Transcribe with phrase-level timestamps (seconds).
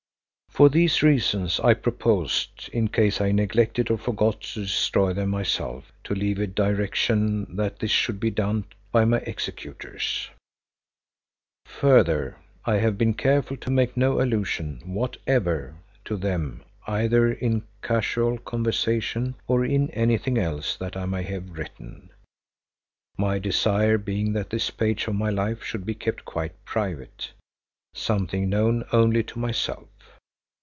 [0.53, 5.93] For these reasons I proposed, in case I neglected or forgot to destroy them myself,
[6.03, 10.29] to leave a direction that this should be done by my executors.
[11.67, 12.35] Further,
[12.65, 19.35] I have been careful to make no allusion whatever to them either in casual conversation
[19.47, 22.09] or in anything else that I may have written,
[23.17, 27.31] my desire being that this page of my life should be kept quite private,
[27.93, 29.87] something known only to myself.